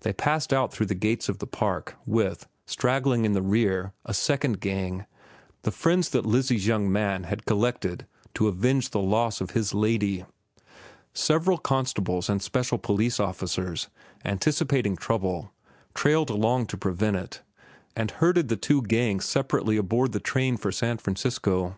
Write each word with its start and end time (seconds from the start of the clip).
They 0.00 0.14
passed 0.14 0.50
out 0.54 0.72
through 0.72 0.86
the 0.86 0.94
gates 0.94 1.28
of 1.28 1.40
the 1.40 1.46
park 1.46 1.94
with, 2.06 2.48
straggling 2.64 3.26
in 3.26 3.32
the 3.34 3.42
rear, 3.42 3.92
a 4.06 4.14
second 4.14 4.60
gang, 4.60 5.04
the 5.60 5.70
friends 5.70 6.08
that 6.08 6.24
Lizzie's 6.24 6.66
young 6.66 6.90
man 6.90 7.24
had 7.24 7.44
collected 7.44 8.06
to 8.32 8.48
avenge 8.48 8.88
the 8.92 8.98
loss 8.98 9.42
of 9.42 9.50
his 9.50 9.74
lady. 9.74 10.24
Several 11.12 11.58
constables 11.58 12.30
and 12.30 12.40
special 12.40 12.78
police 12.78 13.20
officers, 13.20 13.88
anticipating 14.24 14.96
trouble, 14.96 15.52
trailed 15.92 16.30
along 16.30 16.64
to 16.68 16.78
prevent 16.78 17.16
it, 17.16 17.42
and 17.94 18.10
herded 18.10 18.48
the 18.48 18.56
two 18.56 18.80
gangs 18.80 19.26
separately 19.26 19.76
aboard 19.76 20.12
the 20.12 20.18
train 20.18 20.56
for 20.56 20.72
San 20.72 20.96
Francisco. 20.96 21.76